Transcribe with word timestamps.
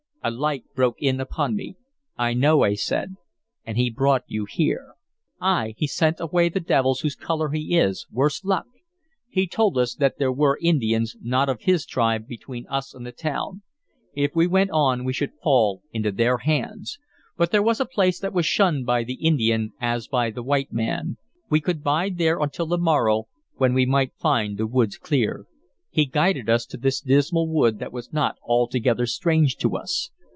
A 0.23 0.29
light 0.29 0.65
broke 0.75 1.01
in 1.01 1.19
upon 1.19 1.55
me. 1.55 1.77
"I 2.15 2.35
know," 2.35 2.61
I 2.61 2.75
said. 2.75 3.15
"And 3.65 3.75
he 3.75 3.89
brought 3.89 4.21
you 4.27 4.45
here" 4.47 4.93
"Ay, 5.39 5.73
he 5.77 5.87
sent 5.87 6.19
away 6.19 6.47
the 6.47 6.59
devils 6.59 6.99
whose 6.99 7.15
color 7.15 7.49
he 7.49 7.75
is, 7.75 8.05
worse 8.11 8.43
luck! 8.43 8.67
He 9.27 9.47
told 9.47 9.79
us 9.79 9.95
that 9.95 10.19
there 10.19 10.31
were 10.31 10.59
Indians, 10.61 11.15
not 11.21 11.49
of 11.49 11.61
his 11.61 11.87
tribe, 11.87 12.27
between 12.27 12.67
us 12.67 12.93
and 12.93 13.03
the 13.03 13.11
town. 13.11 13.63
If 14.13 14.35
we 14.35 14.45
went 14.45 14.69
on 14.69 15.05
we 15.05 15.13
should 15.13 15.33
fall 15.41 15.81
into 15.91 16.11
their 16.11 16.37
hands. 16.37 16.99
But 17.35 17.49
there 17.49 17.63
was 17.63 17.79
a 17.79 17.85
place 17.87 18.19
that 18.19 18.31
was 18.31 18.45
shunned 18.45 18.85
by 18.85 19.03
the 19.03 19.15
Indian 19.15 19.73
as 19.81 20.07
by 20.07 20.29
the 20.29 20.43
white 20.43 20.71
man: 20.71 21.17
we 21.49 21.59
could 21.61 21.81
bide 21.81 22.19
there 22.19 22.37
until 22.39 22.67
the 22.67 22.77
morrow, 22.77 23.23
when 23.55 23.73
we 23.73 23.87
might 23.87 24.13
find 24.19 24.59
the 24.59 24.67
woods 24.67 24.99
clear. 24.99 25.47
He 25.93 26.05
guided 26.05 26.49
us 26.49 26.65
to 26.67 26.77
this 26.77 27.01
dismal 27.01 27.49
wood 27.49 27.79
that 27.79 27.91
was 27.91 28.13
not 28.13 28.37
altogether 28.47 29.05
strange 29.05 29.57
to 29.57 29.75
us. 29.75 30.09